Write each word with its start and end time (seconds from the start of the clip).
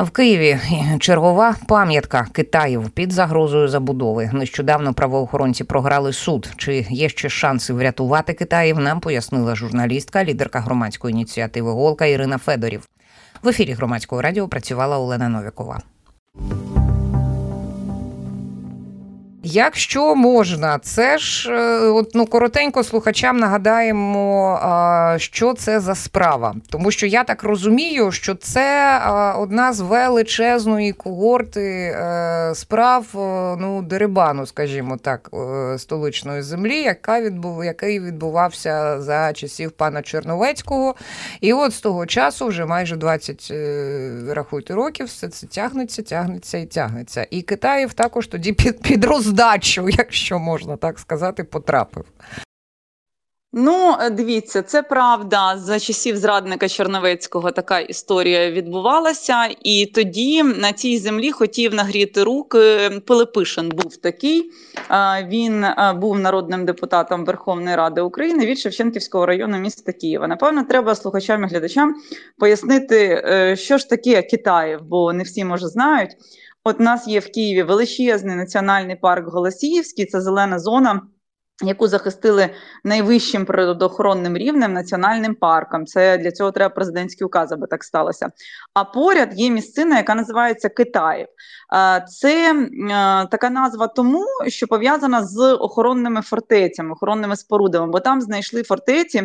В 0.00 0.10
Києві 0.10 0.58
чергова 0.98 1.56
пам'ятка 1.68 2.26
Китаїв 2.32 2.90
під 2.90 3.12
загрозою 3.12 3.68
забудови. 3.68 4.30
Нещодавно 4.32 4.94
правоохоронці 4.94 5.64
програли 5.64 6.12
суд. 6.12 6.48
Чи 6.56 6.86
є 6.90 7.08
ще 7.08 7.28
шанси 7.28 7.72
врятувати 7.72 8.32
Китаїв? 8.32 8.78
Нам 8.78 9.00
пояснила 9.00 9.54
журналістка, 9.54 10.24
лідерка 10.24 10.60
громадської 10.60 11.12
ініціативи 11.12 11.70
Голка 11.70 12.06
Ірина 12.06 12.38
Федорів. 12.38 12.88
В 13.42 13.48
ефірі 13.48 13.72
громадського 13.72 14.22
радіо 14.22 14.48
працювала 14.48 14.98
Олена 14.98 15.28
Новікова. 15.28 15.80
Якщо 19.52 20.14
можна, 20.14 20.78
це 20.78 21.18
ж 21.18 21.52
е, 21.52 21.78
от, 21.88 22.10
ну, 22.14 22.26
коротенько 22.26 22.84
слухачам 22.84 23.36
нагадаємо, 23.36 25.16
що 25.18 25.54
це 25.54 25.80
за 25.80 25.94
справа. 25.94 26.54
Тому 26.70 26.90
що 26.90 27.06
я 27.06 27.24
так 27.24 27.42
розумію, 27.42 28.12
що 28.12 28.34
це 28.34 29.00
одна 29.38 29.72
з 29.72 29.80
величезної 29.80 30.92
когорти 30.92 31.60
е, 31.62 32.52
справ 32.54 33.06
е, 33.14 33.18
ну, 33.60 33.82
дерибану, 33.82 34.46
скажімо 34.46 34.96
так, 34.96 35.30
столичної 35.76 36.42
землі, 36.42 36.76
яка 36.76 37.20
відбув, 37.20 37.64
який 37.64 38.00
відбувався 38.00 39.00
за 39.00 39.32
часів 39.32 39.70
пана 39.70 40.02
Черновецького. 40.02 40.94
І 41.40 41.52
от 41.52 41.74
з 41.74 41.80
того 41.80 42.06
часу 42.06 42.46
вже 42.46 42.64
майже 42.64 42.96
20 42.96 43.52
рахуйте 44.28 44.74
років, 44.74 45.06
все 45.06 45.28
це 45.28 45.46
тягнеться, 45.46 46.02
тягнеться 46.02 46.58
і 46.58 46.66
тягнеться. 46.66 47.26
І 47.30 47.42
Китаїв 47.42 47.92
також 47.92 48.26
тоді 48.26 48.52
під, 48.52 48.82
підроз 48.82 49.32
здачу, 49.40 49.88
якщо 49.98 50.38
можна 50.38 50.76
так 50.76 50.98
сказати, 50.98 51.44
потрапив. 51.44 52.04
Ну, 53.52 53.96
е, 54.00 54.10
дивіться, 54.10 54.62
це 54.62 54.82
правда. 54.82 55.58
За 55.58 55.78
часів 55.78 56.16
зрадника 56.16 56.68
Черновецького 56.68 57.50
така 57.50 57.80
історія 57.80 58.50
відбувалася, 58.50 59.48
і 59.62 59.86
тоді 59.86 60.42
на 60.42 60.72
цій 60.72 60.98
землі 60.98 61.32
хотів 61.32 61.74
нагріти 61.74 62.22
руки. 62.22 62.90
Пилипишин 63.06 63.68
був 63.68 63.96
такий. 63.96 64.50
Він 65.28 65.64
е, 65.64 65.94
був 65.96 66.18
народним 66.18 66.64
депутатом 66.64 67.24
Верховної 67.24 67.76
Ради 67.76 68.00
України 68.00 68.46
від 68.46 68.58
Шевченківського 68.58 69.26
району 69.26 69.58
міста 69.58 69.92
Києва. 69.92 70.28
Напевно, 70.28 70.64
треба 70.64 70.94
слухачам 70.94 71.44
і 71.44 71.46
глядачам 71.46 71.94
пояснити, 72.38 73.22
е, 73.24 73.56
що 73.56 73.78
ж 73.78 73.88
таке 73.88 74.22
Китаїв, 74.22 74.80
бо 74.82 75.12
не 75.12 75.22
всі 75.22 75.44
може 75.44 75.68
знають. 75.68 76.10
От 76.64 76.80
нас 76.80 77.08
є 77.08 77.20
в 77.20 77.32
Києві 77.32 77.62
величезний 77.62 78.36
національний 78.36 78.96
парк 78.96 79.28
Голосіївський, 79.28 80.06
це 80.06 80.20
зелена 80.20 80.58
зона. 80.58 81.02
Яку 81.62 81.88
захистили 81.88 82.50
найвищим 82.84 83.44
природоохоронним 83.44 84.36
рівнем 84.36 84.72
національним 84.72 85.34
парком. 85.34 85.86
Це 85.86 86.18
для 86.18 86.32
цього 86.32 86.52
треба 86.52 86.74
президентський 86.74 87.24
указ, 87.24 87.52
аби 87.52 87.66
так 87.66 87.84
сталося. 87.84 88.28
А 88.74 88.84
поряд 88.84 89.40
є 89.40 89.50
місцина, 89.50 89.96
яка 89.96 90.14
називається 90.14 90.68
Китаїв. 90.68 91.26
Це 92.08 92.66
така 93.30 93.50
назва 93.50 93.86
тому, 93.86 94.24
що 94.48 94.66
пов'язана 94.66 95.24
з 95.24 95.54
охоронними 95.54 96.22
фортецями, 96.22 96.92
охоронними 96.92 97.36
спорудами, 97.36 97.86
бо 97.86 98.00
там 98.00 98.20
знайшли 98.20 98.62
фортеці, 98.62 99.22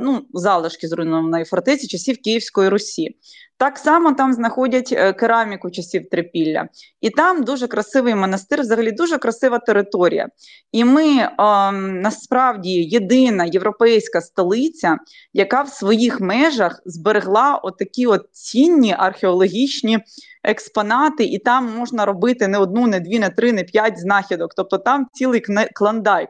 ну 0.00 0.26
залишки 0.32 0.88
зруйнованої 0.88 1.44
фортеці 1.44 1.86
часів 1.86 2.16
Київської 2.24 2.68
Русі. 2.68 3.16
Так 3.58 3.78
само 3.78 4.12
там 4.12 4.32
знаходять 4.32 4.92
е, 4.92 5.12
кераміку 5.12 5.70
часів 5.70 6.10
трипілля, 6.10 6.68
і 7.00 7.10
там 7.10 7.42
дуже 7.44 7.66
красивий 7.66 8.14
монастир, 8.14 8.60
взагалі 8.60 8.92
дуже 8.92 9.18
красива 9.18 9.58
територія. 9.58 10.28
І 10.72 10.84
ми 10.84 11.06
е, 11.16 11.30
насправді 11.72 12.70
єдина 12.70 13.44
європейська 13.44 14.20
столиця, 14.20 14.98
яка 15.32 15.62
в 15.62 15.68
своїх 15.68 16.20
межах 16.20 16.82
зберегла 16.84 17.60
отакі 17.62 18.06
от 18.06 18.26
цінні 18.32 18.94
археологічні 18.98 19.98
експонати, 20.44 21.24
і 21.24 21.38
там 21.38 21.76
можна 21.76 22.04
робити 22.04 22.48
не 22.48 22.58
одну, 22.58 22.86
не 22.86 23.00
дві, 23.00 23.18
не 23.18 23.30
три, 23.30 23.52
не 23.52 23.64
п'ять 23.64 24.00
знахідок. 24.00 24.54
Тобто 24.54 24.78
там 24.78 25.06
цілий 25.12 25.42
клондайк. 25.74 26.28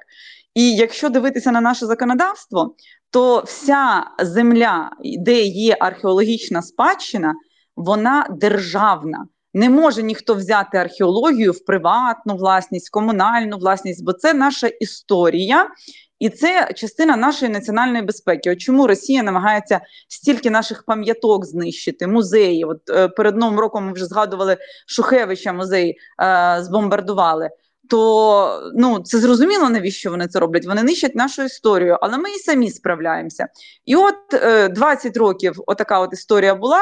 І 0.55 0.77
якщо 0.77 1.09
дивитися 1.09 1.53
на 1.53 1.61
наше 1.61 1.87
законодавство, 1.87 2.75
то 3.11 3.43
вся 3.47 4.05
земля, 4.23 4.91
де 5.19 5.43
є 5.43 5.77
археологічна 5.81 6.63
спадщина, 6.63 7.35
вона 7.77 8.27
державна. 8.31 9.27
Не 9.55 9.71
може 9.71 10.03
ніхто 10.03 10.35
взяти 10.35 10.79
археологію 10.79 11.53
в 11.53 11.65
приватну 11.65 12.37
власність, 12.37 12.91
комунальну 12.91 13.57
власність, 13.57 14.05
бо 14.05 14.13
це 14.13 14.35
наша 14.35 14.67
історія. 14.67 15.69
І 16.19 16.29
це 16.29 16.73
частина 16.75 17.17
нашої 17.17 17.53
національної 17.53 18.03
безпеки. 18.03 18.51
От 18.51 18.59
чому 18.59 18.87
Росія 18.87 19.23
намагається 19.23 19.81
стільки 20.09 20.51
наших 20.51 20.85
пам'яток 20.85 21.47
знищити, 21.47 22.07
музеї? 22.07 22.65
От 22.65 22.91
е, 22.91 23.09
перед 23.09 23.37
новим 23.37 23.59
роком 23.59 23.87
ми 23.87 23.93
вже 23.93 24.05
згадували 24.05 24.57
Шухевича, 24.87 25.53
музей 25.53 25.97
е, 26.23 26.59
збомбардували 26.63 27.51
то 27.89 28.71
ну 28.75 29.01
це 29.01 29.19
зрозуміло, 29.19 29.69
навіщо 29.69 30.11
вони 30.11 30.29
це 30.29 30.41
роблять. 30.41 30.67
Вони 30.67 30.83
нищать 30.83 31.15
нашу 31.15 31.43
історію, 31.43 31.99
але 32.01 32.19
ми 32.19 32.31
і 32.31 32.39
самі 32.39 32.71
справляємося. 32.71 33.49
І 33.87 33.97
от 33.97 34.35
е, 34.35 34.69
20 34.69 35.17
років 35.17 35.63
отака 35.67 36.01
от 36.01 36.13
історія 36.13 36.55
була. 36.55 36.81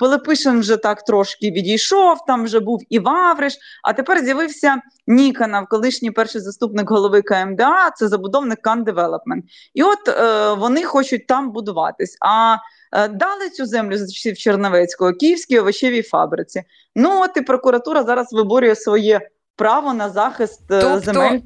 Пилипишин 0.00 0.60
вже 0.60 0.76
так 0.76 1.04
трошки 1.04 1.50
відійшов, 1.50 2.18
там 2.26 2.44
вже 2.44 2.60
був 2.60 2.82
і 2.88 2.98
Вавриш, 2.98 3.58
а 3.84 3.92
тепер 3.92 4.24
з'явився 4.24 4.76
Ніканов, 5.06 5.66
колишній 5.66 6.10
перший 6.10 6.40
заступник 6.40 6.90
голови 6.90 7.22
КМДА, 7.22 7.90
це 7.90 8.08
забудовник 8.08 8.62
Кан 8.62 8.84
Девелопмент. 8.84 9.44
І 9.74 9.82
от 9.82 10.08
е, 10.08 10.52
вони 10.54 10.84
хочуть 10.84 11.26
там 11.26 11.52
будуватись. 11.52 12.16
А 12.20 12.56
е, 12.92 13.08
дали 13.08 13.50
цю 13.50 13.66
землю 13.66 13.96
за 13.96 14.06
часів 14.06 14.38
Черновецького, 14.38 15.12
Київській 15.12 15.58
овочевій 15.58 16.02
фабриці. 16.02 16.62
Ну 16.96 17.22
от 17.22 17.30
і 17.36 17.40
прокуратура 17.40 18.02
зараз 18.02 18.32
виборює 18.32 18.74
своє 18.74 19.28
право 19.56 19.94
на 19.94 20.10
захист 20.10 20.60
е, 20.70 20.80
тобто... 20.80 21.00
земель. 21.00 21.40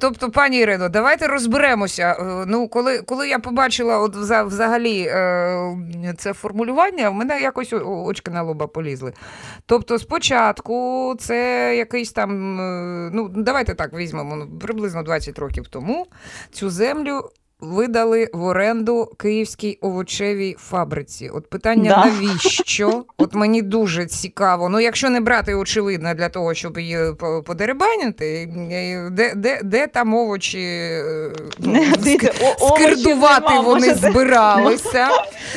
Тобто, 0.00 0.30
пані 0.30 0.58
Ірино, 0.58 0.88
давайте 0.88 1.26
розберемося. 1.26 2.16
Е, 2.20 2.44
ну, 2.46 2.68
коли 2.68 2.98
коли 2.98 3.28
я 3.28 3.38
побачила 3.38 3.98
от 3.98 4.16
взагалі 4.16 5.00
е, 5.00 6.14
це 6.18 6.32
формулювання, 6.32 7.10
в 7.10 7.14
мене 7.14 7.40
якось 7.40 7.72
очки 7.86 8.30
на 8.30 8.42
лоба 8.42 8.66
полізли. 8.66 9.12
Тобто, 9.66 9.98
спочатку 9.98 11.14
це 11.18 11.76
якийсь 11.76 12.12
там, 12.12 12.56
ну 13.12 13.28
давайте 13.28 13.74
так 13.74 13.92
візьмемо 13.92 14.36
ну, 14.36 14.58
приблизно 14.58 15.02
20 15.02 15.38
років 15.38 15.68
тому 15.68 16.06
цю 16.52 16.70
землю 16.70 17.30
видали 17.60 18.30
в 18.32 18.44
оренду 18.44 19.12
київській 19.18 19.78
овочевій 19.80 20.56
фабриці. 20.58 21.30
От 21.34 21.50
питання 21.50 21.90
да. 21.90 22.06
навіщо? 22.06 23.04
От 23.18 23.34
мені 23.34 23.62
дуже 23.62 24.06
цікаво. 24.06 24.68
Ну, 24.68 24.80
якщо 24.80 25.10
не 25.10 25.20
брати 25.20 25.54
очевидно 25.54 26.14
для 26.14 26.28
того, 26.28 26.54
щоб 26.54 26.78
її 26.78 26.98
подеребанити, 27.46 28.48
де 29.10 29.32
де, 29.34 29.60
де 29.62 29.86
там 29.86 30.14
овочі 30.14 30.60
е, 30.60 31.32
ну, 31.58 31.84
скирдувати 32.58 33.58
вони 33.64 33.94
збиралися. 33.94 35.08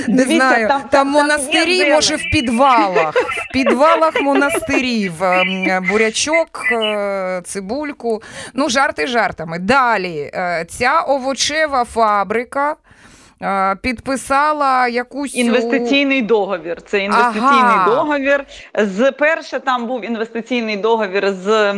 Не 0.08 0.24
знаю, 0.24 0.70
там, 0.92 1.08
монастирі, 1.08 1.94
може, 1.94 2.16
в 2.16 2.24
підвалах, 2.32 3.16
в 3.16 3.54
підвалах 3.54 4.22
монастирів, 4.22 5.24
ем, 5.24 5.86
бурячок, 5.90 6.64
е, 6.72 7.42
цибульку. 7.46 8.22
Ну, 8.54 8.70
жарти 8.70 9.08
жартами. 9.08 9.60
Далі 9.60 10.32
е, 10.34 10.66
ця 10.70 11.02
овочева 11.02 11.86
фабрика. 11.88 12.78
Підписала 13.82 14.88
якусь 14.88 15.36
інвестиційний 15.36 16.22
договір. 16.22 16.82
Це 16.82 17.00
інвестиційний 17.00 17.50
ага. 17.52 17.96
договір. 17.96 18.46
З 18.76 19.12
перше 19.12 19.60
там 19.60 19.88
був 19.88 20.06
інвестиційний 20.06 20.78
договір 20.78 21.34
з 21.34 21.74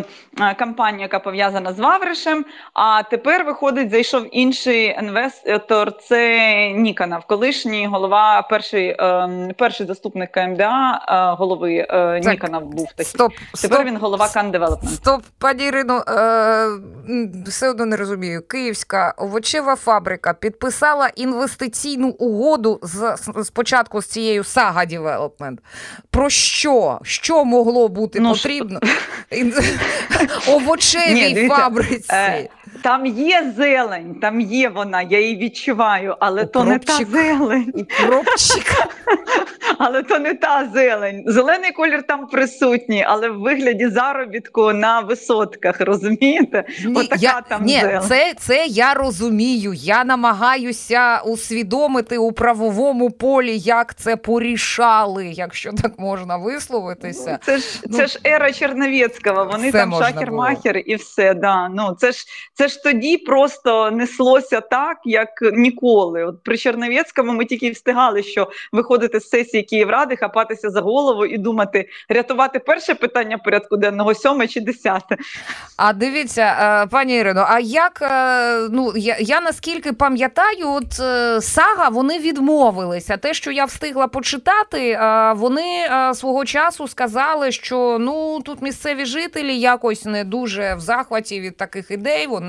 компанією, 0.59 1.01
яка 1.01 1.19
пов'язана 1.19 1.73
з 1.73 1.79
Вавришем. 1.79 2.45
А 2.73 3.03
тепер 3.03 3.45
виходить, 3.45 3.91
зайшов 3.91 4.27
інший 4.31 4.95
інвестор. 5.01 5.97
Це 5.97 6.71
Ніканов, 6.71 7.25
колишній 7.25 7.87
голова, 7.87 8.41
перший 8.41 8.95
ем, 8.99 9.51
перший 9.57 9.87
заступник 9.87 10.31
КМДА 10.31 11.01
е, 11.07 11.37
голови 11.37 11.87
е, 11.89 12.21
Ніканов 12.25 12.63
був 12.63 12.87
такий. 12.87 13.05
Стоп, 13.05 13.31
Тепер 13.61 13.77
стоп, 13.77 13.85
він 13.85 13.97
голова 13.97 14.29
Кан 14.33 14.51
Девелопмент. 14.51 14.95
Стоп, 14.95 15.21
пані 15.39 15.63
Ірино, 15.63 16.03
е, 16.07 16.67
все 17.45 17.69
одно 17.69 17.85
не 17.85 17.95
розумію. 17.95 18.41
Київська 18.47 19.13
овочева 19.17 19.75
фабрика 19.75 20.33
підписала 20.33 21.09
інвестиційну 21.49 22.09
угоду 22.09 22.79
з 22.83 23.15
спочатку 23.43 24.01
з 24.01 24.05
цією 24.05 24.43
Сага 24.43 24.85
Девелопмент. 24.85 25.59
Про 26.09 26.29
що? 26.29 26.99
Що 27.03 27.45
могло 27.45 27.87
бути 27.87 28.19
ну, 28.19 28.31
потрібно? 28.33 28.79
овочевій 30.47 31.33
Ні, 31.33 31.47
фабриці. 31.47 32.11
Е, 32.11 32.49
там 32.81 33.05
є 33.05 33.53
зелень, 33.57 34.15
там 34.21 34.41
є 34.41 34.69
вона, 34.69 35.01
я 35.01 35.19
її 35.19 35.37
відчуваю, 35.37 36.15
але 36.19 36.43
У 36.43 36.45
то 36.45 36.63
не 36.63 36.79
та 36.79 36.93
зелень. 36.93 37.73
І 37.75 37.85
але 39.77 40.03
то 40.03 40.19
не 40.19 40.33
та 40.33 40.69
зелень. 40.73 41.23
Зелений 41.27 41.71
колір 41.71 42.03
там 42.03 42.27
присутній, 42.27 43.05
але 43.07 43.29
в 43.29 43.39
вигляді 43.39 43.89
заробітку 43.89 44.73
на 44.73 44.99
висотках. 44.99 45.81
Розумієте? 45.81 46.63
Ні, 46.85 46.95
Отака 46.95 47.15
я, 47.19 47.41
там 47.41 47.63
ні, 47.63 47.79
зелень. 47.79 48.01
це, 48.01 48.33
це 48.37 48.65
я 48.65 48.93
розумію. 48.93 49.73
Я 49.73 50.03
намагаюся 50.03 51.21
усвідомити 51.25 52.17
у 52.17 52.31
правовому 52.31 53.11
полі, 53.11 53.57
як 53.57 53.95
це 53.95 54.15
порішали, 54.15 55.27
якщо 55.27 55.71
так 55.71 55.99
можна 55.99 56.37
висловитися. 56.37 57.39
Це 57.43 57.57
ж 57.57 57.81
Ну, 57.87 57.97
це 57.97 58.07
ж 58.07 58.19
ера 58.25 58.51
Черновецького. 58.51 59.45
Вони 59.45 59.71
там 59.71 59.93
шахер-махер 59.93 60.77
і 60.77 60.95
все. 60.95 61.33
Да. 61.33 61.69
Ну 61.69 61.95
це 61.99 62.11
ж 62.11 62.25
це 62.59 62.67
ж 62.67 62.83
тоді 62.83 63.17
просто 63.17 63.91
неслося 63.91 64.61
так, 64.61 64.97
як 65.05 65.29
ніколи. 65.53 66.23
От 66.23 66.43
при 66.43 66.57
Черновецькому 66.57 67.33
ми 67.33 67.45
тільки 67.45 67.71
встигали, 67.71 68.23
що 68.23 68.47
виходити 68.71 69.19
з 69.19 69.29
сесії 69.29 69.63
Київради, 69.63 70.15
хапатися 70.15 70.69
за 70.69 70.81
голову 70.81 71.25
і 71.25 71.37
думати, 71.37 71.89
рятувати 72.09 72.59
перше 72.59 72.95
питання 72.95 73.37
порядку 73.37 73.77
денного, 73.77 74.15
сьоме 74.15 74.47
чи 74.47 74.61
десяте. 74.61 75.17
А 75.77 75.93
дивіться, 75.93 76.41
е, 76.41 76.87
пані 76.87 77.15
Ірино, 77.15 77.45
а 77.49 77.59
як 77.59 78.01
е, 78.01 78.67
ну 78.71 78.93
я, 78.95 79.17
я 79.19 79.41
наскільки 79.41 79.93
пам'ятаю, 79.93 80.69
от 80.69 80.99
е, 80.99 81.41
сага 81.41 81.89
вони 81.89 82.19
відмовилися. 82.19 83.17
Те, 83.17 83.33
що 83.33 83.51
я 83.51 83.65
встигла 83.65 84.07
почитати, 84.07 84.99
вони 85.35 85.89
свого 86.13 86.45
часу 86.45 86.87
сказали, 86.87 87.51
що 87.51 87.97
ну 87.99 88.41
тут 88.41 88.61
місцеві 88.61 89.05
жителі 89.05 89.59
якось 89.59 90.05
не 90.05 90.23
дуже 90.23 90.75
в 90.75 90.79
захваті 90.79 91.41
від 91.41 91.57
таких 91.57 91.91
ідей, 91.91 92.27
вони 92.27 92.48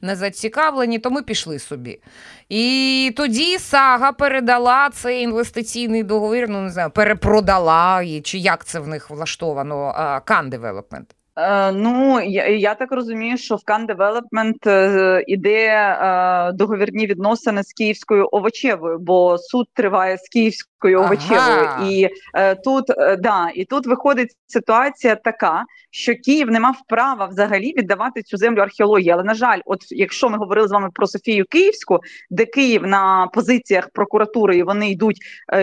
не 0.00 0.16
зацікавлені, 0.16 0.98
то 0.98 1.10
ми 1.10 1.22
пішли 1.22 1.58
собі. 1.58 2.00
І 2.48 3.12
тоді 3.16 3.58
сага 3.58 4.12
передала 4.12 4.90
цей 4.90 5.22
інвестиційний 5.22 6.02
договір, 6.02 6.48
ну 6.48 6.62
не 6.62 6.70
знаю, 6.70 6.90
перепродала, 6.90 8.04
чи 8.22 8.38
як 8.38 8.64
це 8.64 8.80
в 8.80 8.88
них 8.88 9.10
влаштовано, 9.10 9.92
Кан 10.24 10.50
Development. 10.50 11.04
Е, 11.38 11.72
ну 11.72 12.20
я, 12.20 12.48
я 12.48 12.74
так 12.74 12.92
розумію, 12.92 13.36
що 13.36 13.56
в 13.56 13.60
Development 13.68 14.68
е, 14.68 15.24
іде 15.26 15.68
е, 15.68 16.52
договірні 16.52 17.06
відносини 17.06 17.62
з 17.62 17.72
київською 17.72 18.28
овочевою, 18.32 18.98
бо 18.98 19.38
суд 19.38 19.66
триває 19.74 20.18
з 20.18 20.28
київською 20.28 20.98
Ага. 20.98 21.06
овочевою, 21.06 21.90
і 21.90 22.08
е, 22.34 22.54
тут 22.54 22.84
да, 23.18 23.50
і 23.54 23.64
тут 23.64 23.86
виходить 23.86 24.36
ситуація 24.46 25.16
така, 25.16 25.64
що 25.90 26.14
Київ 26.14 26.50
не 26.50 26.60
мав 26.60 26.76
права 26.88 27.26
взагалі 27.26 27.74
віддавати 27.78 28.22
цю 28.22 28.36
землю 28.36 28.60
археології. 28.60 29.10
Але 29.10 29.24
на 29.24 29.34
жаль, 29.34 29.60
от 29.64 29.80
якщо 29.90 30.28
ми 30.28 30.38
говорили 30.38 30.68
з 30.68 30.72
вами 30.72 30.88
про 30.94 31.06
Софію 31.06 31.44
Київську, 31.50 32.00
де 32.30 32.44
Київ 32.44 32.86
на 32.86 33.26
позиціях 33.26 33.88
прокуратури 33.92 34.56
і 34.56 34.62
вони 34.62 34.90
йдуть 34.90 35.18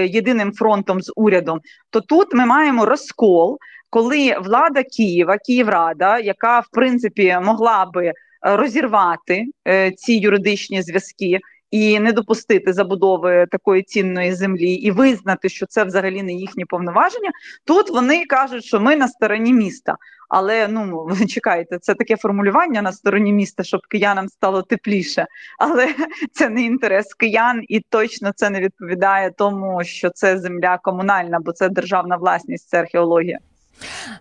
єдиним 0.07 0.53
фронтом 0.53 1.01
з 1.01 1.11
урядом, 1.15 1.59
то 1.89 2.01
тут 2.01 2.33
ми 2.33 2.45
маємо 2.45 2.85
розкол 2.85 3.59
коли 3.93 4.35
влада 4.39 4.83
Києва, 4.83 5.37
Київрада, 5.37 6.19
яка 6.19 6.59
в 6.59 6.67
принципі 6.71 7.37
могла 7.43 7.85
би 7.85 8.05
е, 8.05 8.13
розірвати 8.41 9.45
е, 9.67 9.91
ці 9.91 10.13
юридичні 10.13 10.81
зв'язки. 10.81 11.39
І 11.71 11.99
не 11.99 12.11
допустити 12.11 12.73
забудови 12.73 13.47
такої 13.51 13.83
цінної 13.83 14.33
землі, 14.33 14.71
і 14.73 14.91
визнати, 14.91 15.49
що 15.49 15.65
це 15.65 15.83
взагалі 15.83 16.23
не 16.23 16.33
їхні 16.33 16.65
повноваження. 16.65 17.31
Тут 17.65 17.89
вони 17.89 18.25
кажуть, 18.25 18.63
що 18.63 18.79
ми 18.79 18.95
на 18.95 19.07
стороні 19.07 19.53
міста. 19.53 19.95
Але 20.29 20.67
ну 20.67 21.05
ви 21.09 21.25
чекайте, 21.27 21.79
це 21.79 21.93
таке 21.93 22.17
формулювання 22.17 22.81
на 22.81 22.91
стороні 22.91 23.33
міста, 23.33 23.63
щоб 23.63 23.81
киянам 23.89 24.29
стало 24.29 24.61
тепліше. 24.61 25.25
Але 25.59 25.87
це 26.33 26.49
не 26.49 26.61
інтерес 26.61 27.13
киян, 27.13 27.61
і 27.67 27.79
точно 27.79 28.31
це 28.35 28.49
не 28.49 28.61
відповідає 28.61 29.31
тому, 29.37 29.83
що 29.83 30.09
це 30.09 30.37
земля 30.37 30.79
комунальна, 30.83 31.39
бо 31.39 31.51
це 31.51 31.69
державна 31.69 32.17
власність, 32.17 32.69
це 32.69 32.79
археологія. 32.79 33.39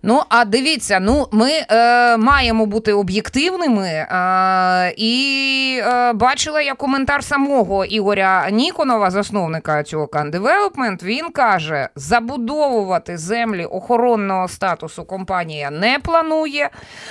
Ну, 0.03 0.23
а 0.29 0.45
дивіться, 0.45 1.01
ну 1.01 1.29
ми 1.33 1.51
е, 1.51 2.17
маємо 2.17 2.67
бути 2.67 2.93
об'єктивними. 2.93 3.89
Е, 3.89 4.95
і 4.97 5.81
е, 5.85 6.13
бачила 6.13 6.63
я 6.63 6.75
коментар 6.75 7.25
самого 7.25 7.85
Ігоря 7.85 8.51
Ніконова, 8.51 9.11
засновника 9.11 9.83
цього 9.83 10.07
Development. 10.07 11.05
Він 11.05 11.31
каже: 11.31 11.89
забудовувати 11.97 13.19
землі 13.19 13.65
охоронного 13.65 14.49
статусу 14.49 15.05
компанія 15.05 15.71
не 15.71 15.99
планує. 15.99 16.71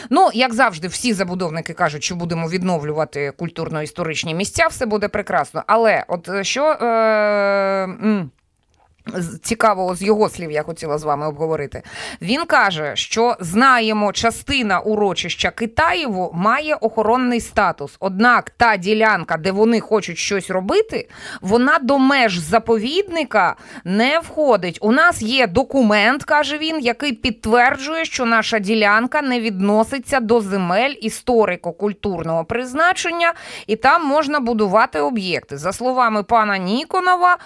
Ну, 0.09 0.29
як 0.33 0.53
завжди, 0.53 0.87
всі 0.87 1.13
забудовники 1.13 1.73
кажуть, 1.73 2.03
що 2.03 2.15
будемо 2.15 2.49
відновлювати 2.49 3.31
культурно-історичні 3.37 4.35
місця, 4.35 4.67
все 4.67 4.85
буде 4.85 5.07
прекрасно. 5.07 5.63
Але 5.67 6.05
от 6.07 6.29
е, 6.29 6.43
що. 6.43 6.65
Е, 6.65 8.27
Цікавого 9.43 9.95
з 9.95 10.01
його 10.01 10.29
слів 10.29 10.51
я 10.51 10.63
хотіла 10.63 10.97
з 10.97 11.03
вами 11.03 11.27
обговорити. 11.27 11.83
Він 12.21 12.45
каже, 12.45 12.91
що 12.95 13.35
знаємо, 13.39 14.11
частина 14.11 14.79
урочища 14.79 15.51
Китаєву 15.51 16.31
має 16.33 16.75
охоронний 16.75 17.41
статус. 17.41 17.95
Однак 17.99 18.49
та 18.49 18.77
ділянка, 18.77 19.37
де 19.37 19.51
вони 19.51 19.79
хочуть 19.79 20.17
щось 20.17 20.49
робити, 20.49 21.09
вона 21.41 21.79
до 21.79 21.99
меж 21.99 22.37
заповідника 22.37 23.55
не 23.83 24.19
входить. 24.19 24.77
У 24.81 24.91
нас 24.91 25.21
є 25.21 25.47
документ, 25.47 26.23
каже 26.23 26.57
він, 26.57 26.79
який 26.79 27.13
підтверджує, 27.13 28.05
що 28.05 28.25
наша 28.25 28.59
ділянка 28.59 29.21
не 29.21 29.39
відноситься 29.39 30.19
до 30.19 30.41
земель 30.41 30.93
історико-культурного 31.01 32.45
призначення, 32.45 33.33
і 33.67 33.75
там 33.75 34.07
можна 34.07 34.39
будувати 34.39 34.99
об'єкти. 34.99 35.57
За 35.57 35.73
словами 35.73 36.23
пана 36.23 36.57
Ніконова, 36.57 37.37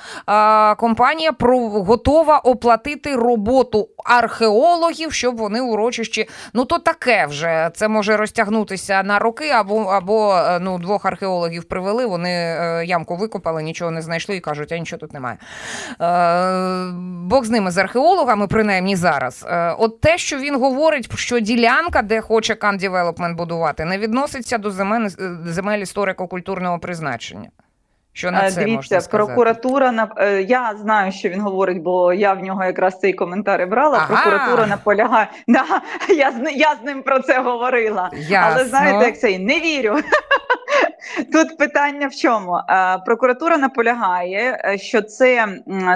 компанія 0.78 1.32
готова 1.70 2.38
оплатити 2.38 3.16
роботу 3.16 3.90
археологів, 4.06 5.14
щоб 5.14 5.38
вони 5.38 5.62
урочищі. 5.62 6.30
Ну 6.54 6.66
то 6.66 6.80
таке 6.80 7.26
вже 7.26 7.72
це 7.74 7.88
може 7.88 8.18
розтягнутися 8.18 9.04
на 9.04 9.20
роки, 9.20 9.50
або 9.50 9.82
або 9.82 10.36
е, 10.36 10.60
ну 10.60 10.80
двох 10.80 11.06
археологів 11.06 11.64
привели. 11.64 12.06
Вони 12.06 12.30
е, 12.30 12.86
ямку 12.86 13.16
викопали, 13.16 13.64
нічого 13.64 13.92
не 13.92 14.02
знайшли 14.02 14.36
і 14.36 14.40
кажуть, 14.40 14.72
а 14.72 14.78
нічого 14.78 15.00
тут 15.00 15.14
немає. 15.14 15.38
Е, 16.02 16.92
Бог 17.24 17.46
з 17.46 17.50
ними 17.50 17.72
з 17.72 17.78
археологами, 17.78 18.48
принаймні 18.48 18.96
зараз. 18.96 19.46
От 19.78 20.02
те, 20.02 20.18
що 20.18 20.38
він 20.38 20.60
говорить, 20.60 21.18
що 21.18 21.40
ділянка, 21.40 22.02
де 22.02 22.22
хоче 22.22 22.54
Development 22.54 23.36
будувати, 23.36 23.86
не 23.86 23.98
відноситься 23.98 24.58
до 24.58 24.72
земель, 24.72 25.10
земель 25.46 25.80
історико-культурного 25.80 26.80
призначення. 26.80 27.50
Що 28.18 28.32
на 28.32 28.48
Е, 28.48 28.52
це 28.52 28.60
Дивіться, 28.60 28.76
можна 28.76 29.02
сказати? 29.02 29.26
прокуратура 29.26 29.92
на 29.92 30.08
е, 30.18 30.42
я 30.42 30.74
знаю, 30.82 31.12
що 31.12 31.30
він 31.30 31.42
говорить, 31.42 31.82
бо 31.82 32.14
я 32.14 32.34
в 32.34 32.44
нього 32.44 32.64
якраз 32.64 33.00
цей 33.00 33.14
коментар 33.14 33.62
і 33.62 33.66
брала. 33.66 33.98
Ага. 33.98 34.08
Прокуратура 34.08 34.68
наполягає. 34.68 35.28
Да, 35.48 35.66
я 36.10 36.32
з 36.32 36.52
я 36.56 36.76
з 36.82 36.86
ним 36.86 37.04
про 37.04 37.20
це 37.20 37.40
говорила. 37.42 38.10
Ясно. 38.14 38.52
Але 38.56 38.66
знаєте, 38.66 39.06
як 39.06 39.20
це 39.20 39.40
не 39.40 39.60
вірю. 39.60 39.96
Тут 41.32 41.58
питання 41.58 42.08
в 42.08 42.16
чому? 42.16 42.56
Е, 42.56 42.98
Прокуратура 43.06 43.58
наполягає, 43.58 44.62
е, 44.66 44.78
що 44.78 45.02
це 45.02 45.48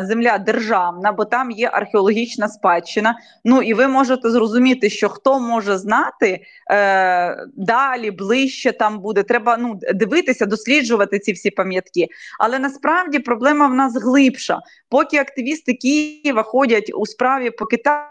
земля 0.04 0.38
державна, 0.38 1.12
бо 1.12 1.26
там 1.26 1.52
є 1.52 1.70
археологічна 1.74 2.48
спадщина. 2.48 3.16
Ну 3.46 3.62
і 3.62 3.74
ви 3.74 3.88
можете 3.88 4.30
зрозуміти, 4.30 4.90
що 4.90 5.10
хто 5.10 5.40
може 5.40 5.78
знати 5.78 6.42
е, 6.72 7.46
далі, 7.56 8.12
ближче 8.12 8.72
там 8.72 9.00
буде. 9.00 9.24
Треба 9.24 9.58
ну 9.58 9.80
дивитися, 9.94 10.46
досліджувати 10.46 11.20
ці 11.20 11.32
всі 11.32 11.50
пам'ятки. 11.50 12.08
Але 12.40 12.60
насправді 12.60 13.20
проблема 13.20 13.68
в 13.68 13.74
нас 13.74 14.04
глибша. 14.04 14.60
Поки 14.90 15.18
активісти 15.18 15.74
Києва 15.74 16.44
ходять 16.44 16.92
у 16.96 17.06
справі 17.06 17.52
по 17.52 17.66
Китаю. 17.66 18.09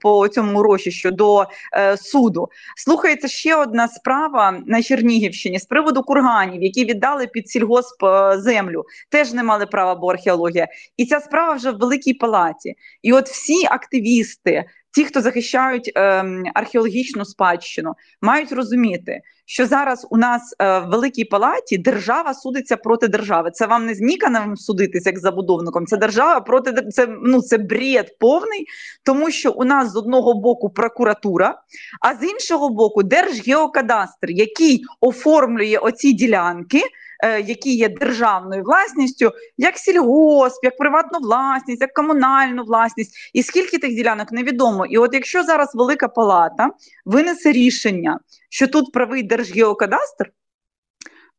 По 0.00 0.28
цьому 0.28 0.58
урочищу 0.58 1.10
до 1.10 1.46
е, 1.76 1.96
суду 1.96 2.48
слухається 2.76 3.28
ще 3.28 3.56
одна 3.56 3.88
справа 3.88 4.62
на 4.66 4.82
Чернігівщині 4.82 5.58
з 5.58 5.64
приводу 5.64 6.02
курганів, 6.02 6.62
які 6.62 6.84
віддали 6.84 7.26
під 7.26 7.48
сільгосп 7.48 8.04
е, 8.04 8.38
землю, 8.38 8.84
теж 9.08 9.32
не 9.32 9.42
мали 9.42 9.66
права, 9.66 9.94
бо 9.94 10.06
археологія. 10.06 10.68
І 10.96 11.06
ця 11.06 11.20
справа 11.20 11.54
вже 11.54 11.70
в 11.70 11.78
великій 11.78 12.14
палаті. 12.14 12.74
І 13.02 13.12
от 13.12 13.28
всі 13.28 13.66
активісти, 13.66 14.64
ті, 14.94 15.04
хто 15.04 15.20
захищають 15.20 15.92
е, 15.96 16.24
археологічну 16.54 17.24
спадщину, 17.24 17.94
мають 18.22 18.52
розуміти, 18.52 19.20
що 19.46 19.66
зараз 19.66 20.06
у 20.10 20.16
нас 20.16 20.54
е, 20.58 20.78
в 20.78 20.90
великій 20.90 21.24
палаті 21.24 21.78
держава 21.78 22.34
судиться 22.34 22.76
проти 22.76 23.08
держави. 23.08 23.50
Це 23.50 23.66
вам 23.66 23.86
не 23.86 23.94
з 23.94 24.00
Нікановим 24.00 24.56
судитися 24.56 25.10
як 25.10 25.18
забудовником. 25.18 25.86
Це 25.86 25.96
держава 25.96 26.40
проти 26.40 26.90
це, 26.90 27.08
ну, 27.22 27.42
це 27.42 27.58
бред 27.58 28.18
повний, 28.18 28.66
тому 29.02 29.30
що 29.30 29.52
у 29.52 29.64
нас 29.64 29.92
з 29.92 29.96
одного 29.96 30.34
боку 30.34 30.70
прокуратура, 30.70 31.62
а 32.00 32.14
з 32.14 32.22
іншого 32.22 32.68
боку 32.68 33.02
Держгеокадастр, 33.02 34.30
який 34.30 34.84
оформлює 35.00 35.78
оці 35.78 36.12
ділянки. 36.12 36.82
Е, 37.24 37.40
Які 37.40 37.74
є 37.74 37.88
державною 37.88 38.62
власністю, 38.62 39.32
як 39.56 39.78
сільгосп, 39.78 40.64
як 40.64 40.78
приватну 40.78 41.18
власність, 41.18 41.80
як 41.80 41.92
комунальну 41.92 42.64
власність, 42.64 43.30
і 43.32 43.42
скільки 43.42 43.78
тих 43.78 43.94
ділянок 43.94 44.32
невідомо. 44.32 44.86
І 44.86 44.98
от 44.98 45.14
якщо 45.14 45.42
зараз 45.42 45.74
Велика 45.74 46.08
Палата 46.08 46.70
винесе 47.04 47.52
рішення, 47.52 48.20
що 48.50 48.66
тут 48.66 48.92
правий 48.92 49.22
Держгеокадастр, 49.22 50.30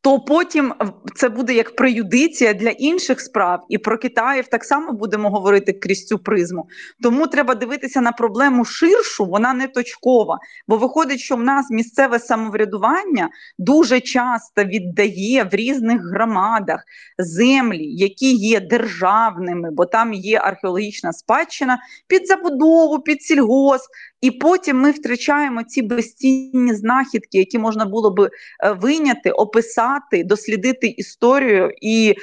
то 0.02 0.20
потім 0.20 0.74
це 1.16 1.30
буде 1.30 1.54
як 1.54 1.76
преюдиція 1.76 2.54
для 2.54 2.70
інших 2.70 3.22
справ, 3.22 3.66
і 3.70 3.78
про 3.78 3.98
Китаїв 3.98 4.48
так 4.48 4.64
само 4.66 4.94
будемо 4.94 5.30
говорити 5.30 5.74
крізь 5.74 6.06
цю 6.06 6.20
призму. 6.20 6.68
Тому 7.04 7.28
треба 7.28 7.56
дивитися 7.56 8.02
на 8.02 8.12
проблему 8.12 8.66
ширшу, 8.66 9.26
вона 9.26 9.54
не 9.54 9.68
точкова. 9.68 10.40
Бо 10.68 10.78
виходить, 10.78 11.20
що 11.20 11.36
в 11.36 11.44
нас 11.44 11.70
місцеве 11.72 12.20
самоврядування 12.20 13.30
дуже 13.58 14.00
часто 14.00 14.64
віддає 14.64 15.44
в 15.44 15.56
різних 15.56 16.02
громадах 16.02 16.84
землі, 17.18 17.86
які 17.86 18.34
є 18.34 18.60
державними, 18.60 19.72
бо 19.72 19.86
там 19.86 20.14
є 20.14 20.40
археологічна 20.40 21.14
спадщина 21.14 21.80
під 22.08 22.28
забудову, 22.28 23.00
під 23.00 23.24
сільгосп. 23.24 23.92
І 24.22 24.32
потім 24.32 24.80
ми 24.80 24.92
втрачаємо 24.92 25.64
ці 25.64 25.82
безцінні 25.82 26.74
знахідки, 26.74 27.38
які 27.38 27.60
можна 27.60 27.86
було 27.86 28.12
би 28.12 28.30
е, 28.64 28.72
виняти, 28.72 29.32
описати, 29.32 29.89
дослідити 30.26 30.88
історію 30.88 31.72
і 31.82 32.16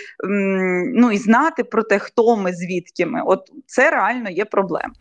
ну, 0.95 1.13
і 1.13 1.19
знати 1.19 1.65
про 1.65 1.83
те, 1.83 1.99
хто 1.99 2.37
ми, 2.37 2.53
звідки 2.53 3.07
ми. 3.07 3.23
От 3.27 3.41
це 3.67 3.91
реально 3.91 4.31
є 4.31 4.45
проблема. 4.45 4.93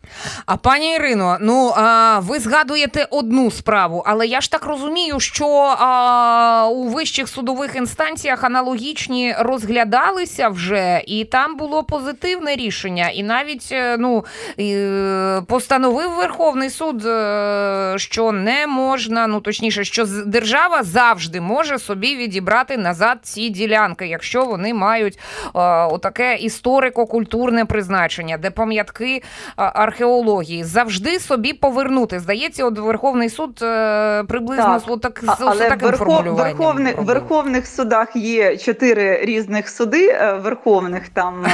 А 0.46 0.56
пані 0.56 0.94
Ірино, 0.94 1.36
ну 1.40 1.72
а, 1.76 2.18
ви 2.18 2.38
згадуєте 2.38 3.06
одну 3.10 3.50
справу, 3.50 4.02
але 4.06 4.26
я 4.26 4.40
ж 4.40 4.50
так 4.50 4.66
розумію, 4.66 5.20
що 5.20 5.46
а, 5.78 6.68
у 6.72 6.88
вищих 6.88 7.28
судових 7.28 7.76
інстанціях 7.76 8.44
аналогічні 8.44 9.34
розглядалися 9.38 10.48
вже, 10.48 11.02
і 11.06 11.24
там 11.24 11.56
було 11.56 11.84
позитивне 11.84 12.56
рішення, 12.56 13.08
і 13.08 13.22
навіть 13.22 13.68
е, 13.72 13.96
ну, 13.98 14.24
е, 14.60 15.42
постановив 15.48 16.10
Верховний 16.10 16.70
суд 16.70 16.86
суд, 16.86 17.06
е, 17.06 17.94
що 17.96 18.32
не 18.32 18.66
можна, 18.66 19.26
ну 19.26 19.40
точніше, 19.40 19.84
що 19.84 20.06
держава 20.26 20.82
завжди 20.82 21.40
може 21.40 21.78
собі 21.78 22.16
відібрати 22.16 22.55
назад 22.64 23.18
ці 23.22 23.48
ділянки, 23.48 24.06
якщо 24.06 24.44
вони 24.44 24.74
мають 24.74 25.18
е, 25.18 25.20
отаке 25.84 26.36
історико-культурне 26.36 27.64
призначення, 27.64 28.38
де 28.38 28.50
пам'ятки 28.50 29.16
е, 29.16 29.22
археології 29.56 30.64
завжди 30.64 31.20
собі 31.20 31.52
повернути. 31.52 32.20
Здається, 32.20 32.64
от 32.64 32.78
Верховний 32.78 33.30
суд 33.30 33.54
приблизно 34.28 34.80
так. 34.86 35.00
так, 35.00 35.24
з, 35.24 35.40
Але 35.40 35.68
таким 35.68 35.88
верхов, 35.88 36.06
формулюванням. 36.06 36.56
Верховних, 36.56 36.98
верховних 36.98 37.66
судах 37.66 38.16
є 38.16 38.56
чотири 38.56 39.24
різних 39.24 39.68
суди 39.68 40.18
верховних 40.42 41.08
там 41.08 41.46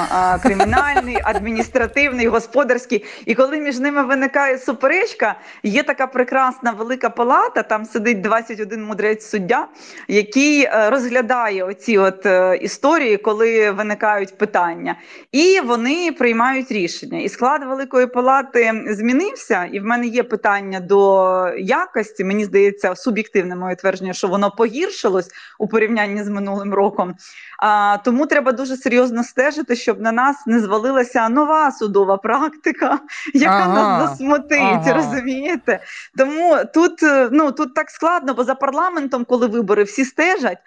кримінальний, 0.43 1.19
адміністративний, 1.25 2.27
господарський. 2.27 3.05
І 3.27 3.35
коли 3.35 3.59
між 3.59 3.79
ними 3.79 4.03
виникає 4.03 4.59
суперечка. 4.59 5.35
Є 5.63 5.83
така 5.83 6.07
прекрасна 6.07 6.71
велика 6.73 7.11
палата. 7.11 7.63
Там 7.63 7.85
сидить 7.85 8.21
21 8.21 8.85
мудрець 8.85 9.31
суддя, 9.31 9.67
який 10.09 10.65
е, 10.65 10.91
розглядає 10.93 11.65
оці 11.65 11.99
от 11.99 12.27
е, 12.27 12.57
історії, 12.57 13.17
коли 13.17 13.71
виникають 13.71 14.39
питання, 14.39 14.97
і 15.33 15.61
вони 15.61 16.13
приймають 16.19 16.73
рішення. 16.73 17.21
І 17.21 17.29
склад 17.29 17.65
великої 17.65 18.07
палати 18.07 18.85
змінився. 18.87 19.65
І 19.73 19.81
в 19.81 19.85
мене 19.85 20.07
є 20.07 20.23
питання 20.23 20.81
до 20.81 21.49
якості. 21.59 22.25
Мені 22.25 22.45
здається, 22.45 22.97
суб'єктивне 22.97 23.57
моє 23.57 23.77
твердження, 23.77 24.13
що 24.13 24.29
воно 24.29 24.51
погіршилось 24.51 25.29
у 25.59 25.69
порівнянні 25.69 26.25
з 26.25 26.29
минулим 26.29 26.75
роком. 26.75 27.15
А, 27.59 27.99
Тому 28.05 28.27
треба 28.27 28.53
дуже 28.53 28.77
серйозно 28.77 29.25
стежити, 29.25 29.77
щоб 29.77 30.01
на 30.01 30.13
нас 30.13 30.37
не 30.47 30.61
звалилася 30.61 31.29
нова 31.29 31.73
судова 31.73 32.17
практика, 32.17 32.99
яка 33.35 33.57
ага, 33.57 33.75
нас 33.75 34.11
засмутить. 34.11 34.59
Ага 34.61 35.03
розумієте? 35.03 35.81
Тому 36.17 36.57
тут 36.75 37.03
е, 37.03 37.29
ну 37.33 37.53
тут 37.53 37.75
так 37.75 37.91
складно, 37.91 38.35
бо 38.35 38.45
за 38.45 38.55
парламентом, 38.55 39.25
коли 39.25 39.47
вибори 39.47 39.83
всі 39.83 40.05
стежать. 40.05 40.59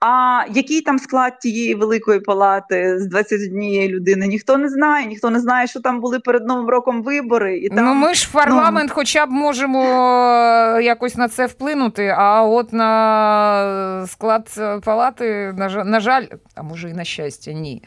А 0.00 0.42
який 0.50 0.80
там 0.80 0.98
склад 0.98 1.38
тієї 1.38 1.74
великої 1.74 2.20
палати 2.20 2.98
з 2.98 3.06
21 3.06 3.88
людини? 3.88 4.26
Ніхто 4.26 4.56
не 4.56 4.68
знає, 4.68 5.06
ніхто 5.06 5.30
не 5.30 5.40
знає, 5.40 5.66
що 5.66 5.80
там 5.80 6.00
були 6.00 6.20
перед 6.20 6.46
новим 6.46 6.68
роком 6.68 7.02
вибори. 7.02 7.58
І 7.58 7.68
там, 7.68 7.84
Ну 7.84 7.94
ми 7.94 8.14
ж 8.14 8.28
парламент, 8.32 8.88
ну... 8.88 8.94
хоча 8.94 9.26
б 9.26 9.30
можемо 9.30 9.84
е, 9.84 10.82
якось 10.82 11.16
на 11.16 11.28
це 11.28 11.46
вплинути. 11.46 12.14
А 12.18 12.42
от 12.42 12.72
на 12.72 14.06
склад 14.06 14.60
палати, 14.84 15.54
на 15.84 16.00
жаль, 16.00 16.24
а 16.54 16.62
може 16.62 16.90
і 16.90 16.92
на 16.92 17.04
щастя, 17.04 17.52
ні. 17.52 17.82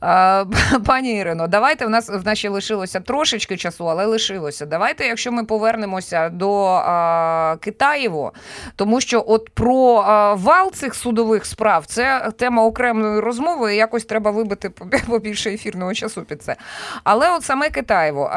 А, 0.00 0.44
Пані 0.86 1.16
Ірино, 1.16 1.46
давайте 1.48 1.86
в 1.86 1.90
нас 1.90 2.08
в 2.08 2.26
нас 2.26 2.38
ще 2.38 2.48
лишилося 2.48 3.00
трошечки 3.00 3.56
часу, 3.56 3.90
але 3.90 4.06
лишилося. 4.06 4.66
Давайте, 4.66 5.06
якщо 5.06 5.32
ми 5.32 5.44
повернемося 5.44 6.28
до 6.28 6.64
а, 6.64 7.56
Китаєво, 7.60 8.32
тому 8.76 9.00
що 9.00 9.24
от 9.26 9.50
про 9.54 10.04
а, 10.06 10.34
вал 10.34 10.72
цих 10.72 10.94
судових 10.94 11.41
судових 11.42 11.46
справ. 11.46 11.86
Це 11.86 12.32
тема 12.38 12.64
окремої 12.64 13.20
розмови. 13.20 13.74
і 13.74 13.76
Якось 13.76 14.04
треба 14.04 14.30
вибити 14.30 14.70
побільше 15.08 15.50
ефірного 15.50 15.94
часу 15.94 16.22
під 16.22 16.42
це. 16.42 16.56
Але 17.04 17.30
от 17.36 17.44
саме 17.44 17.70
Китаєво 17.70 18.30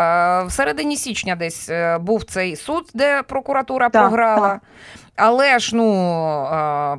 в 0.47 0.51
середині 0.51 0.97
січня 0.97 1.35
десь 1.35 1.69
е, 1.69 1.97
був 1.97 2.23
цей 2.23 2.55
суд, 2.55 2.89
де 2.93 3.23
прокуратура 3.23 3.89
так, 3.89 4.01
програла. 4.01 4.49
Так. 4.49 4.61
Але 5.15 5.59
ж 5.59 5.75
ну 5.75 5.85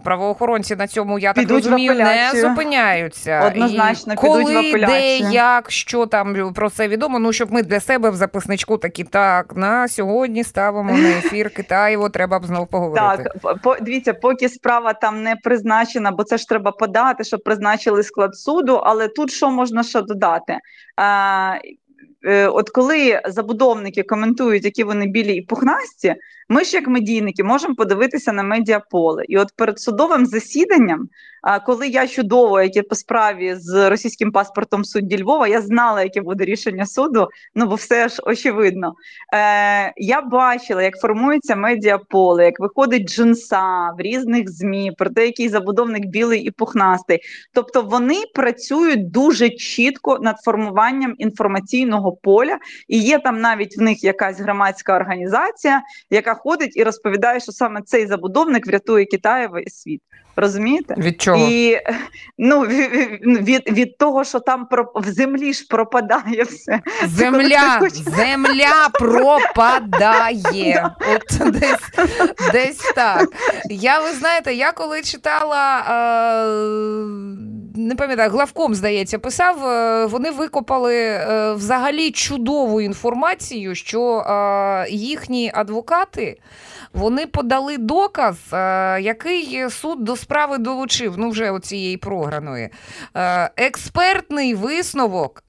правоохоронці 0.04 0.76
на 0.76 0.86
цьому 0.86 1.18
я 1.18 1.32
підуть 1.32 1.62
так 1.62 1.72
розумію, 1.72 1.94
не 1.94 2.30
зупиняються. 2.34 3.46
Однозначно, 3.46 4.12
І 4.12 4.16
коли, 4.16 4.44
підуть 4.44 4.82
в 4.82 4.86
де, 4.86 5.16
як, 5.18 5.70
що 5.70 6.06
там 6.06 6.52
про 6.54 6.70
це 6.70 6.88
відомо. 6.88 7.18
Ну 7.18 7.32
щоб 7.32 7.52
ми 7.52 7.62
для 7.62 7.80
себе 7.80 8.10
в 8.10 8.16
записничку 8.16 8.78
такі 8.78 9.04
так 9.04 9.56
на 9.56 9.88
сьогодні 9.88 10.44
ставимо 10.44 10.92
на 10.92 11.08
ефір 11.08 11.50
Китаєво. 11.50 12.08
Треба 12.08 12.38
б 12.38 12.46
знову 12.46 12.66
поговорити. 12.66 13.30
Так, 13.42 13.60
по 13.62 13.76
дивіться, 13.80 14.14
поки 14.14 14.48
справа 14.48 14.92
там 14.92 15.22
не 15.22 15.36
призначена, 15.36 16.10
бо 16.10 16.24
це 16.24 16.38
ж 16.38 16.48
треба 16.48 16.72
подати, 16.72 17.24
щоб 17.24 17.42
призначили 17.42 18.02
склад 18.02 18.36
суду. 18.36 18.74
Але 18.74 19.08
тут 19.08 19.30
що 19.30 19.50
можна 19.50 19.82
ще 19.82 20.02
додати? 20.02 20.58
А, 20.96 21.54
е, 22.24 22.48
От 22.48 22.70
коли 22.70 23.20
забудовники 23.24 24.02
коментують, 24.02 24.64
які 24.64 24.84
вони 24.84 25.06
білі 25.06 25.34
і 25.34 25.42
пухнасті, 25.42 26.16
ми 26.48 26.64
ж, 26.64 26.76
як 26.76 26.88
медійники, 26.88 27.44
можемо 27.44 27.74
подивитися 27.74 28.32
на 28.32 28.42
медіаполе. 28.42 29.24
І 29.28 29.38
от 29.38 29.48
перед 29.56 29.80
судовим 29.80 30.26
засіданням, 30.26 31.08
коли 31.66 31.88
я 31.88 32.08
чудово, 32.08 32.60
яке 32.60 32.82
по 32.82 32.94
справі 32.94 33.54
з 33.54 33.90
російським 33.90 34.32
паспортом 34.32 34.84
судді 34.84 35.22
Львова, 35.22 35.48
я 35.48 35.60
знала, 35.60 36.02
яке 36.02 36.20
буде 36.20 36.44
рішення 36.44 36.86
суду. 36.86 37.28
Ну 37.54 37.66
бо 37.66 37.74
все 37.74 38.08
ж 38.08 38.22
очевидно. 38.24 38.94
Е, 39.34 39.92
Я 39.96 40.22
бачила, 40.22 40.82
як 40.82 41.00
формується 41.00 41.56
медіаполе, 41.56 42.44
як 42.44 42.60
виходить 42.60 43.08
джинса 43.08 43.90
в 43.98 44.00
різних 44.00 44.50
змі, 44.50 44.92
про 44.98 45.10
те, 45.10 45.26
який 45.26 45.48
забудовник 45.48 46.06
білий 46.06 46.40
і 46.40 46.50
пухнастий. 46.50 47.20
Тобто 47.52 47.82
вони 47.82 48.22
працюють 48.34 49.10
дуже 49.10 49.50
чітко 49.50 50.18
над 50.20 50.36
формуванням 50.44 51.14
інформаційного 51.18 52.12
поля, 52.12 52.58
і 52.88 52.98
є 52.98 53.18
там 53.18 53.40
навіть 53.40 53.78
в 53.78 53.80
них 53.80 54.04
якась 54.04 54.40
громадська 54.40 54.96
організація, 54.96 55.82
яка 56.10 56.35
ходить 56.36 56.76
і 56.76 56.82
розповідає, 56.82 57.40
що 57.40 57.52
саме 57.52 57.82
цей 57.82 58.06
забудовник 58.06 58.66
врятує 58.66 59.04
Китаєва 59.04 59.60
і 59.60 59.70
світ. 59.70 60.02
Розумієте? 60.36 60.94
Від 60.98 61.22
чого? 61.22 61.48
І 61.50 61.80
ну, 62.38 62.60
від 62.60 63.70
від 63.70 63.98
того, 63.98 64.24
що 64.24 64.40
там 64.40 64.68
в 64.94 65.08
землі 65.08 65.52
ж 65.52 65.66
пропадає 65.70 66.42
все. 66.42 66.80
Земля 67.06 67.88
земля 68.06 68.88
пропадає. 68.92 70.90
От 71.14 71.52
десь 71.52 72.08
десь 72.52 72.92
так. 72.94 73.28
Я 73.70 74.00
ви 74.00 74.12
знаєте, 74.12 74.54
я 74.54 74.72
коли 74.72 75.02
читала. 75.02 75.78
Е- 75.90 77.35
пам'ятаю, 77.96 78.30
главком, 78.30 78.74
здається, 78.74 79.18
писав. 79.18 79.66
Е, 79.66 80.06
вони 80.06 80.30
викопали 80.30 80.94
е, 80.96 81.52
взагалі 81.52 82.10
чудову 82.10 82.80
інформацію, 82.80 83.74
що 83.74 84.18
е, 84.18 84.90
їхні 84.90 85.50
адвокати 85.54 86.38
вони 86.92 87.26
подали 87.26 87.78
доказ, 87.78 88.36
який 89.00 89.70
суд 89.70 90.04
до 90.04 90.16
справи 90.16 90.58
долучив. 90.58 91.14
Ну, 91.18 91.30
вже 91.30 91.50
оцієї 91.50 91.96
програної. 91.96 92.68
Експертний 93.56 94.54
висновок. 94.54 95.42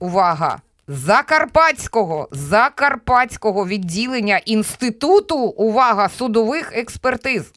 Увага! 0.00 0.60
Закарпатського 0.88 2.28
закарпатського 2.30 3.66
відділення 3.66 4.40
інституту 4.44 5.38
увага 5.38 6.08
судових 6.08 6.72
експертиз 6.74 7.52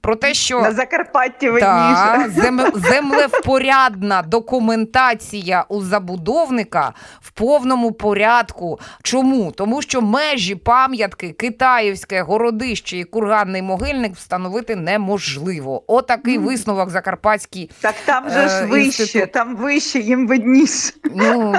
про 0.00 0.16
те, 0.16 0.34
що 0.34 0.60
на 0.60 0.72
Закарпатті 0.72 1.50
та, 1.60 2.26
зем, 2.36 2.60
землевпорядна 2.74 4.22
документація 4.22 5.64
у 5.68 5.82
забудовника 5.82 6.92
в 7.20 7.30
повному 7.30 7.92
порядку. 7.92 8.80
Чому? 9.02 9.52
Тому 9.52 9.82
що 9.82 10.00
межі 10.00 10.54
пам'ятки 10.54 11.32
Китаївське 11.32 12.22
городище 12.22 12.98
і 12.98 13.04
курганний 13.04 13.62
могильник 13.62 14.14
встановити 14.14 14.76
неможливо. 14.76 15.92
Отакий 15.92 16.38
mm. 16.38 16.42
висновок 16.42 16.90
Закарпатський. 16.90 17.70
Так 17.80 17.94
там 18.04 18.30
же 18.30 18.48
ж 18.48 18.62
е, 18.62 18.66
вище, 18.66 19.02
інститут. 19.02 19.32
там 19.32 19.56
вище 19.56 19.98
їм 20.00 20.26
видніше. 20.26 20.92
Ну 21.14 21.54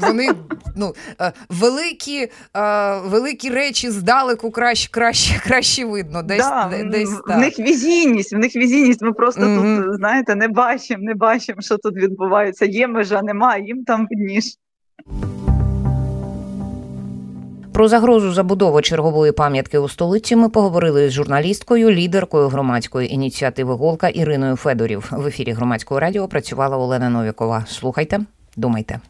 вони 0.00 0.30
ну 0.76 0.94
е, 1.20 1.32
великі 1.48 2.30
е, 2.56 2.94
великі 3.04 3.50
речі 3.50 3.90
здалеку 3.90 4.50
краще 4.50 4.90
краще 4.90 5.40
краще 5.46 5.84
видно. 5.84 6.22
Десь 6.22 6.38
да, 6.38 6.70
десь 6.84 7.10
Так. 7.28 7.38
Них 7.40 7.58
візійність, 7.58 8.32
в 8.32 8.38
них 8.38 8.56
візійність. 8.56 9.02
Ми 9.02 9.12
просто 9.12 9.40
Мгм. 9.40 9.82
тут, 9.84 9.96
знаєте, 9.96 10.34
не 10.34 10.48
бачимо, 10.48 11.02
не 11.02 11.14
бачимо, 11.14 11.60
що 11.62 11.78
тут 11.78 11.94
відбувається. 11.96 12.64
Є 12.66 12.86
межа, 12.88 13.22
немає, 13.22 13.64
їм 13.66 13.84
там 13.84 14.06
видніше. 14.10 14.50
Про 17.72 17.88
загрозу 17.88 18.32
забудови 18.32 18.82
чергової 18.82 19.32
пам'ятки 19.32 19.78
у 19.78 19.88
столиці 19.88 20.36
ми 20.36 20.48
поговорили 20.48 21.08
з 21.08 21.12
журналісткою, 21.12 21.90
лідеркою 21.90 22.48
громадської 22.48 23.14
ініціативи 23.14 23.74
Голка 23.74 24.08
Іриною 24.08 24.56
Федорів. 24.56 25.08
В 25.12 25.26
ефірі 25.26 25.52
громадського 25.52 26.00
радіо 26.00 26.28
працювала 26.28 26.76
Олена 26.76 27.10
Новікова. 27.10 27.64
Слухайте, 27.68 28.20
думайте. 28.56 29.00